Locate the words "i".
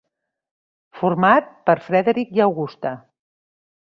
2.39-2.43